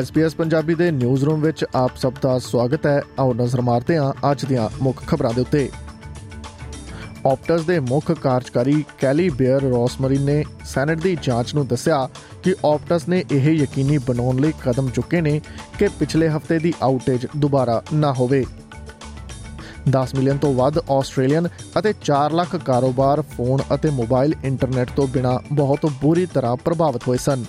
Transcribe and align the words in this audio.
SBS 0.00 0.30
Punjabi 0.36 0.74
ਦੇ 0.74 0.90
news 0.90 1.24
room 1.24 1.40
ਵਿੱਚ 1.40 1.64
ਆਪ 1.74 1.92
ਸਭ 1.96 2.12
ਦਾ 2.22 2.38
ਸਵਾਗਤ 2.38 2.86
ਹੈ। 2.86 3.02
ਆਓ 3.18 3.34
ਨਜ਼ਰ 3.34 3.60
ਮਾਰਦੇ 3.60 3.98
ਹਾਂ 3.98 4.32
ਅੱਜ 4.32 4.44
ਦੀਆਂ 4.44 4.68
ਮੁੱਖ 4.82 5.06
ਖਬਰਾਂ 5.06 5.32
ਦੇ 5.34 5.40
ਉੱਤੇ। 5.40 5.70
ਆਪਟਸ 7.26 7.60
ਦੇ 7.60 7.80
ਮੁੱਖ 7.80 8.12
ਕਾਰਜਕਾਰੀ 8.12 8.84
ਕੈਲੀ 8.98 9.28
ਬੀਅਰ 9.28 9.60
ਰੋਸਮਰੀਨ 9.60 10.22
ਨੇ 10.22 10.44
ਸੈਨੇਟ 10.64 11.00
ਦੀ 11.00 11.18
ਜਾਂਚ 11.22 11.54
ਨੂੰ 11.54 11.66
ਦੱਸਿਆ 11.66 12.08
ਕਿ 12.42 12.54
ਆਪਟਸ 12.64 13.08
ਨੇ 13.08 13.24
ਇਹ 13.30 13.50
ਯਕੀਨੀ 13.50 13.98
ਬਣਾਉਣ 13.98 14.36
ਲਈ 14.36 14.52
ਕਦਮ 14.64 14.88
ਚੁੱਕੇ 14.88 15.20
ਨੇ 15.20 15.40
ਕਿ 15.78 15.88
ਪਿਛਲੇ 15.88 16.28
ਹਫ਼ਤੇ 16.28 16.58
ਦੀ 16.58 16.74
ਆਊਟੇਜ 16.82 17.26
ਦੁਬਾਰਾ 17.36 17.82
ਨਾ 17.94 18.12
ਹੋਵੇ। 18.12 18.46
10 19.90 20.14
ਮਿਲੀਅਨ 20.14 20.38
ਤੋਂ 20.38 20.54
ਵੱਧ 20.54 20.78
ਆਸਟ੍ਰੇਲੀਅਨ 20.78 21.48
ਅਤੇ 21.78 21.94
4 22.04 22.32
ਲੱਖ 22.32 22.56
ਕਾਰੋਬਾਰ, 22.56 23.20
ਫੋਨ 23.20 23.60
ਅਤੇ 23.74 23.90
ਮੋਬਾਈਲ 23.90 24.34
ਇੰਟਰਨੈਟ 24.44 24.88
ਤੋਂ 24.96 25.08
ਬਿਨਾ 25.08 25.40
ਬਹੁਤ 25.52 25.86
ਬੁਰੀ 26.02 26.26
ਤਰ੍ਹਾਂ 26.26 26.56
ਪ੍ਰਭਾਵਿਤ 26.56 27.02
ਹੋਏ 27.08 27.16
ਸਨ। 27.16 27.44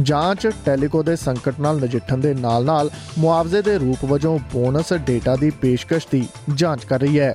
ਜਾਂਚ 0.00 0.48
ਟੈਲੀਕੋ 0.64 1.02
ਦੇ 1.02 1.16
ਸੰਕਟ 1.16 1.60
ਨਾਲ 1.60 1.80
ਨਜਿੱਠਣ 1.80 2.18
ਦੇ 2.18 2.34
ਨਾਲ-ਨਾਲ 2.34 2.90
ਮੁਆਵਜ਼ੇ 3.18 3.62
ਦੇ 3.62 3.78
ਰੂਪ 3.78 4.04
ਵਜੋਂ 4.04 4.38
ਬੋਨਸ 4.52 4.92
ਡੇਟਾ 4.92 5.36
ਦੀ 5.36 5.50
ਪੇਸ਼ਕਸ਼ 5.50 6.06
ਦੀ 6.12 6.28
ਜਾਂਚ 6.54 6.84
ਕਰ 6.84 7.00
ਰਹੀ 7.00 7.20
ਹੈ। 7.20 7.34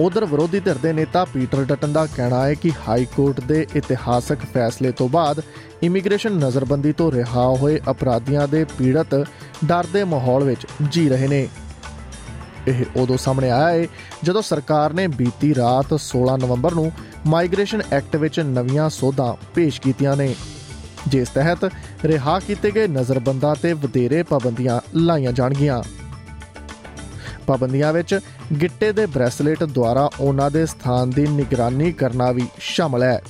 ਉਧਰ 0.00 0.24
ਵਿਰੋਧੀ 0.24 0.60
ਧਿਰ 0.60 0.74
ਦੇ 0.74 0.92
ਨੇਤਾ 0.92 1.24
ਪੀਟਰ 1.24 1.64
ਡਟਨ 1.64 1.92
ਦਾ 1.92 2.06
ਕਹਿਣਾ 2.06 2.46
ਹੈ 2.46 2.54
ਕਿ 2.54 2.70
ਹਾਈ 2.88 3.04
ਕੋਰਟ 3.04 3.40
ਦੇ 3.40 3.66
ਇਤਿਹਾਸਕ 3.76 4.38
ਫੈਸਲੇ 4.54 4.92
ਤੋਂ 4.92 5.08
ਬਾਅਦ 5.08 5.42
ਇਮੀਗ੍ਰੇਸ਼ਨ 5.82 6.32
ਨਜ਼ਰਬੰਦੀ 6.32 6.92
ਤੋਂ 6.92 7.12
ਰਿਹਾ 7.12 7.48
ਹੋਏ 7.48 7.80
ਅਪਰਾਧੀਆਂ 7.90 8.48
ਦੇ 8.48 8.64
ਪੀੜਤ 8.64 9.24
ਡਰ 9.64 9.86
ਦੇ 9.92 10.04
ਮਾਹੌਲ 10.04 10.44
ਵਿੱਚ 10.44 10.66
ਜੀ 10.90 11.08
ਰਹੇ 11.08 11.28
ਨੇ। 11.28 11.48
ਇਹ 12.68 12.84
ਉਦੋਂ 12.96 13.16
ਸਾਹਮਣੇ 13.16 13.50
ਆਇਆ 13.50 13.68
ਹੈ 13.68 13.86
ਜਦੋਂ 14.22 14.42
ਸਰਕਾਰ 14.42 14.92
ਨੇ 14.92 15.06
ਬੀਤੀ 15.06 15.54
ਰਾਤ 15.54 15.94
16 16.00 16.36
ਨਵੰਬਰ 16.36 16.74
ਨੂੰ 16.74 16.92
ਮਾਈਗ੍ਰੇਸ਼ਨ 17.26 17.82
ਐਕਟ 17.92 18.16
ਵਿੱਚ 18.16 18.40
ਨਵੀਆਂ 18.40 18.90
ਸੋਧਾਂ 18.90 19.34
ਪੇਸ਼ 19.54 19.80
ਕੀਤੀਆਂ 19.80 20.16
ਨੇ। 20.16 20.34
ਜਿਸ 21.08 21.28
ਤਹਿਤ 21.28 21.64
ਰਿਹਾ 22.04 22.38
ਕੀਤੇ 22.38 22.70
ਗਏ 22.70 22.88
ਨਜ਼ਰਬੰਦਾਂ 22.88 23.54
ਤੇ 23.62 23.72
ਵਧੇਰੇ 23.72 24.22
ਪਾਬੰਦੀਆਂ 24.22 24.80
ਲਾਈਆਂ 24.94 25.32
ਜਾਣਗੀਆਂ। 25.32 25.82
ਪਾਬੰਦੀਆਂ 27.46 27.92
ਵਿੱਚ 27.92 28.20
ਗਿੱਟੇ 28.60 28.92
ਦੇ 28.92 29.06
ਬ੍ਰੈਸਲੇਟ 29.06 29.64
ਦੁਆਰਾ 29.64 30.10
ਉਹਨਾਂ 30.20 30.50
ਦੇ 30.50 30.66
ਸਥਾਨ 30.66 31.10
ਦੀ 31.10 31.26
ਨਿਗਰਾਨੀ 31.26 31.92
ਕਰਨਾ 31.92 32.32
ਵੀ 32.32 32.46
ਸ਼ਾਮਲ 32.58 33.02
ਹੈ। 33.02 33.22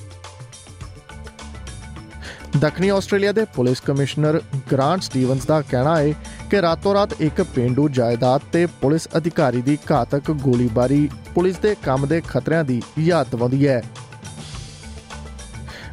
ਦੱਖਣੀ 2.58 2.88
ਆਸਟ੍ਰੇਲੀਆ 2.88 3.32
ਦੇ 3.32 3.44
ਪੁਲਿਸ 3.44 3.80
ਕਮਿਸ਼ਨਰ 3.80 4.40
ਗ੍ਰਾਂਟ 4.72 5.02
ਸਟੀਵਨਸ 5.02 5.46
ਦਾ 5.46 5.60
ਕਹਿਣਾ 5.62 5.96
ਹੈ 5.98 6.12
ਕਿ 6.50 6.62
ਰਾਤੋਂ-ਰਾਤ 6.62 7.14
ਇੱਕ 7.20 7.42
ਪਿੰਡੂ 7.42 7.88
ਜਾਇਦਾਦ 7.88 8.40
ਤੇ 8.52 8.66
ਪੁਲਿਸ 8.66 9.08
ਅਧਿਕਾਰੀ 9.16 9.62
ਦੀ 9.62 9.78
ਘਾਤਕ 9.92 10.30
ਗੋਲੀਬਾਰੀ 10.30 11.08
ਪੁਲਿਸ 11.34 11.56
ਦੇ 11.56 11.74
ਕੰਮ 11.84 12.06
ਦੇ 12.06 12.22
ਖਤਰਿਆਂ 12.28 12.64
ਦੀ 12.64 12.82
ਯਾਦ 12.98 13.26
ਦਿਵਾਉਂਦੀ 13.30 13.68
ਹੈ। 13.68 13.82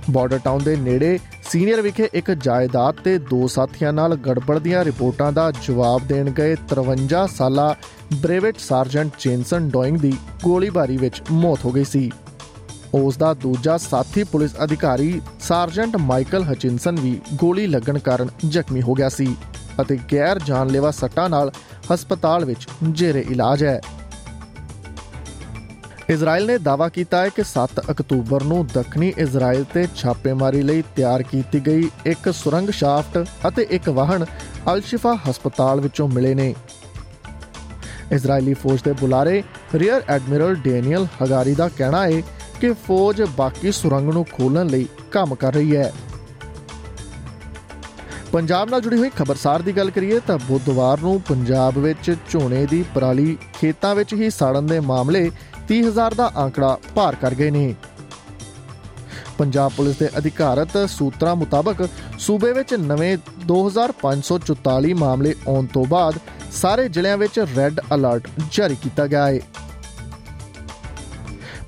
ਬਾਰਡਰ 0.10 0.38
ਟਾਊਨ 0.38 0.64
ਦੇ 0.64 0.76
ਨੇੜੇ 0.76 1.20
ਸੀਨੀਅਰ 1.50 1.82
ਵਿਖੇ 1.82 2.10
ਇੱਕ 2.14 2.32
ਜਾਇਦਾਦ 2.32 2.96
ਤੇ 2.96 3.18
ਦੋ 3.18 3.48
ਸਾਥੀਆਂ 3.48 3.94
ਨਾਲ 3.94 4.16
ਗੜਬੜ 4.16 4.60
ਦੀਆਂ 4.60 4.86
ਰਿਪੋਰਟਾਂ 4.86 5.32
ਦਾ 5.32 5.52
ਜਵਾਬ 5.52 6.08
ਦੇਣ 6.08 6.30
ਗਏ 6.30 6.56
53 6.70 7.26
ਸਾਲਾ 7.28 7.76
ਬ੍ਰੇਵਟ 8.14 8.56
ਸਾਰਜੈਂਟ 8.60 9.10
ਚੇਨਸਨ 9.20 9.70
ਡੋਇੰਗ 9.70 9.98
ਦੀ 9.98 10.14
ਗੋਲੀਬਾਰੀ 10.44 10.98
ਵਿੱਚ 10.98 11.22
ਮੌਤ 11.32 11.66
ਹੋ 11.66 11.72
ਗਈ 11.72 11.84
ਸੀ। 11.84 12.12
ਉਸ 12.94 13.18
ਦਾ 13.18 13.34
ਦੂਜਾ 13.34 13.78
ਸਾਥੀ 13.78 14.24
ਪੁਲਿਸ 14.24 14.52
ਅਧਿਕਾਰੀ 14.64 15.22
ਸਾਰਜੈਂਟ 15.40 15.98
ਮਾਈਕਲ 15.98 16.44
ਹਚਿਨਸਨ 16.44 17.00
ਵੀ 17.00 17.22
ਗੋਲੀ 17.34 17.68
ਲੱਗਣ 17.68 18.00
ਕਾਰਨ 18.00 18.30
ਜ਼ਖਮੀ 18.46 18.82
ਹੋ 18.82 18.94
ਗਿਆ 18.94 19.10
ਸੀ 19.10 19.36
ਅਤੇ 19.82 19.98
ਗੈਰ 20.14 20.40
ਜਾਨਲੇਵਾ 20.40 20.92
ਸੱਟਾਂ 20.92 21.30
ਨਾਲ 21.30 21.52
ਹਸਪਤਾਲ 21.94 22.46
ਵਿੱਚ 22.46 22.68
ਜੇਰੇ 22.84 23.26
ਇਲਾਜ 23.30 23.64
ਹੈ। 23.64 23.82
ਇਜ਼ਰਾਈਲ 26.10 26.46
ਨੇ 26.46 26.58
ਦਾਅਵਾ 26.58 26.90
ਕੀਤਾ 26.90 27.22
ਹੈ 27.22 27.30
ਕਿ 27.30 27.44
7 27.44 27.82
ਅਕਤੂਬਰ 27.92 28.44
ਨੂੰ 28.44 28.68
ਦੱਖਣੀ 28.68 29.14
ਇਜ਼ਰਾਈਲ 29.18 29.66
ਤੇ 29.74 29.88
ਛਾਪੇਮਾਰੀ 29.96 30.62
ਲਈ 30.62 30.84
ਤਿਆਰ 30.96 31.24
ਕੀਤੀ 31.24 31.60
ਗਈ 31.68 31.90
ਇੱਕ 32.06 32.34
ਸੁਰੰਗ 32.34 32.70
ਸ਼ਾਫਟ 32.70 33.28
ਅਤੇ 33.48 33.68
ਇੱਕ 33.70 33.90
ਵਾਹਨ 33.90 34.26
ਅਲ-ਸ਼ਿਫਾ 34.74 35.18
ਹਸਪਤਾਲ 35.30 35.82
ਵਿੱਚੋਂ 35.82 36.08
ਮਿਲੇ 36.08 36.34
ਨੇ। 36.34 36.56
ਇਜ਼ਰਾਈਲੀ 38.12 38.54
ਫੌਜ 38.54 38.82
ਦੇ 38.82 38.94
ਬੁਲਾਰੇ 38.94 39.44
ਰੀਅਰ 39.76 40.02
ਐਡਮਿਰਲ 40.10 40.56
ਡੈਨੀਅਲ 40.56 41.08
ਹਗਾਰੀ 41.24 41.56
ਦਾ 41.56 41.70
ਕਹਿਣਾ 41.78 42.08
ਹੈ 42.08 42.22
ਕਿ 42.62 42.74
ਫੌਜ 42.88 43.22
ਬਾਕੀ 43.38 43.72
ਸੁਰੰਗ 43.72 44.14
ਨੂੰ 44.14 44.26
ਖੋਲਣ 44.34 44.68
ਲਈ 44.68 44.88
ਕੰਮ 45.12 45.36
ਕਰ 45.36 45.54
ਰਹੀ 45.54 45.76
ਹੈ। 45.76 45.94
ਪੰਜਾਬ 48.32 48.70
ਨਾਲ 48.70 48.82
ਜੁੜੀ 48.82 48.98
ਹੋਈ 48.98 49.10
ਖਬਰਸਾਰ 49.10 49.62
ਦੀ 49.62 49.72
ਗੱਲ 49.78 49.90
ਕਰੀਏ 49.90 50.20
ਤਾਂ 50.20 50.38
ਬੁੱਧਵਾਰ 50.48 51.00
ਨੂੰ 51.00 51.22
ਪੰਜਾਬ 51.22 51.78
ਵਿੱਚ 51.78 52.16
ਝੋਨੇ 52.30 52.66
ਦੀ 52.66 52.86
ਪਰਾਲੀ 52.96 53.38
ਖੇਤਾਂ 53.62 53.96
ਵਿੱਚ 53.96 54.14
ਹੀ 54.14 54.30
ਸਾੜਨ 54.30 54.66
ਦੇ 54.66 54.80
ਮਾਮਲੇ 54.80 55.32
30000 55.68 56.16
ਦਾ 56.16 56.32
ਆંકੜਾ 56.36 56.78
ਪਾਰ 56.96 57.16
ਕਰ 57.16 57.34
ਗਏ 57.34 57.50
ਨੇ। 57.52 57.76
ਪੰਜਾਬ 59.38 59.72
ਪੁਲਿਸ 59.78 59.98
ਦੇ 59.98 60.10
ਅਧਿਕਾਰਤ 60.18 60.90
ਸੂਤਰਾਂ 60.90 61.36
ਮੁਤਾਬਕ 61.36 61.90
ਸੂਬੇ 62.20 62.52
ਵਿੱਚ 62.54 62.74
ਨਵੇਂ 62.74 63.18
2544 63.48 64.94
ਮਾਮਲੇ 64.94 65.36
ਆਉਣ 65.48 65.66
ਤੋਂ 65.66 65.86
ਬਾਅਦ 65.86 66.20
ਸਾਰੇ 66.52 66.90
ਜ਼ਿਲ੍ਹਿਆਂ 66.90 67.18
ਵਿੱਚ 67.18 67.40
ਰੈੱਡ 67.58 67.80
ਅਲਰਟ 67.96 68.28
ਜਾਰੀ 68.52 68.76
ਕੀਤਾ 68.76 69.08
ਗਿਆ 69.08 69.28
ਹੈ। 69.28 69.40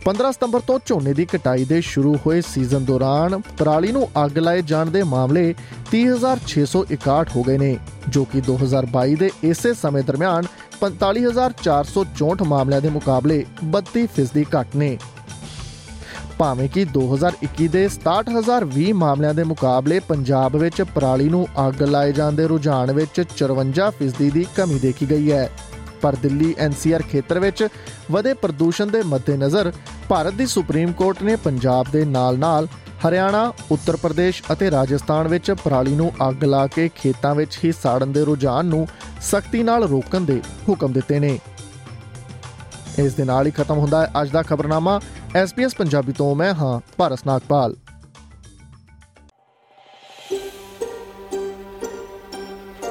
15 0.06 0.32
ਸਤੰਬਰ 0.32 0.60
ਤੋਂ 0.60 0.80
ਝੋਨੇ 0.86 1.14
ਦੀ 1.14 1.26
ਕਟਾਈ 1.26 1.66
ਦੇ 1.66 1.82
ਸ਼ੁਰੂ 1.82 2.16
ਹੋਏ 2.26 2.42
ਸੀਜ਼ਨ 2.42 2.86
ਦੌਰਾਨ 2.86 3.42
ਪਰਾਲੀ 3.58 3.92
ਨੂੰ 3.92 4.10
ਅੱਗ 4.26 4.38
ਲਾਏ 4.38 4.62
ਜਾਣ 4.62 4.86
ਦੇ 4.86 5.04
ਮਾਮਲੇ 5.04 5.44
30661 5.92 7.34
ਹੋ 7.36 7.44
ਗਏ 7.44 7.58
ਨੇ, 7.58 7.78
ਜੋ 8.10 8.24
ਕਿ 8.26 8.42
2022 8.42 9.16
ਦੇ 9.16 9.32
ਇਸੇ 9.44 9.74
ਸਮੇਂ 9.74 10.04
ਦਰਮਿਆਨ 10.04 10.44
45464 10.82 12.48
ਮਾਮਲਿਆਂ 12.48 12.82
ਦੇ 12.82 12.90
ਮੁਕਾਬਲੇ 12.90 13.46
32% 13.76 14.46
ਘੱਟ 14.56 14.76
ਨੇ। 14.76 14.98
ਭਾਵੇਂ 16.38 16.70
ਕਿ 16.70 16.86
2021 16.94 17.68
ਦੇ 17.68 17.90
67020 17.96 18.94
ਮਾਮਲਿਆਂ 18.94 19.34
ਦੇ 19.34 19.44
ਮੁਕਾਬਲੇ 19.44 20.00
ਪੰਜਾਬ 20.00 20.56
ਵਿੱਚ 20.56 20.82
ਪਰਾਲੀ 20.82 21.30
ਨੂੰ 21.30 21.48
ਅੱਗ 21.68 21.84
ਲਾਏ 21.84 22.12
ਜਾਣ 22.12 22.32
ਦੇ 22.32 22.48
ਰੁਝਾਨ 22.48 22.92
ਵਿੱਚ 22.92 23.22
54% 23.38 24.32
ਦੀ 24.32 24.46
ਕਮੀ 24.56 24.80
ਦੇਖੀ 24.80 25.10
ਗਈ 25.10 25.32
ਹੈ। 25.32 25.50
ਪਰ 26.02 26.16
ਦਿੱਲੀ 26.16 26.56
ਐਨਸੀਆਰ 26.58 27.02
ਖੇਤਰ 27.02 27.40
ਵਿੱਚ 27.40 27.68
ਵਧੇ 28.12 28.34
ਪ੍ਰਦੂਸ਼ਣ 28.34 28.88
ਦੇ 28.88 29.02
ਮੱਦੇਨਜ਼ਰ 29.06 29.72
ਭਾਰਤ 30.10 30.34
ਦੀ 30.34 30.46
ਸੁਪਰੀਮ 30.46 30.92
ਕੋਰਟ 30.92 31.24
ਨੇ 31.24 31.36
ਪੰਜਾਬ 31.36 31.86
ਦੇ 31.92 32.06
ਨਾਲ-ਨਾਲ 32.06 32.68
ਹਰਿਆਣਾ, 33.08 33.54
ਉੱਤਰ 33.72 33.96
ਪ੍ਰਦੇਸ਼ 33.96 34.44
ਅਤੇ 34.52 34.72
ਰਾਜਸਥਾਨ 34.72 35.28
ਵਿੱਚ 35.28 35.52
ਪਰਾਲੀ 35.52 35.96
ਨੂੰ 35.96 36.12
ਅੱਗ 36.30 36.44
ਲਾ 36.44 36.68
ਕੇ 36.68 36.90
ਖੇਤਾਂ 36.96 37.36
ਵਿੱਚ 37.36 37.60
ਹੀ 37.64 37.72
ਸਾੜਨ 37.72 38.12
ਦੇ 38.12 38.26
ਰੁਝਾਨ 38.26 38.66
ਨੂੰ 38.66 38.88
ਸਖਤੀ 39.22 39.64
ਨਾਲ 39.64 39.84
ਰੋਕਣ 39.84 40.22
ਦੇ 40.22 40.42
ਹੁਕਮ 40.70 40.94
ਦਿੱਤੇ 40.94 41.20
ਨੇ। 41.20 41.40
ਇਸ 43.00 43.14
ਦੇ 43.14 43.24
ਨਾਲ 43.24 43.46
ਹੀ 43.46 43.52
ਖਤਮ 43.52 43.78
ਹੁੰਦਾ 43.78 44.02
ਹੈ 44.02 44.12
ਅੱਜ 44.22 44.30
ਦਾ 44.30 44.42
ਖਬਰਨਾਮਾ 44.42 45.00
SBS 45.44 45.70
ਪੰਜਾਬੀ 45.78 46.14
ਤੋਂ 46.14 46.36
ਮੈਂ 46.36 46.54
ਹਾਂ 46.54 46.80
ਭਾਰਤ 46.98 47.20
ਨਾਗਪਾਲ 47.28 47.76